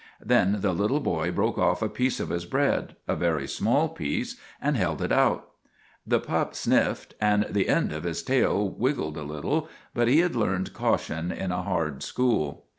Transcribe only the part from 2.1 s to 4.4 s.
of his bread a very small piece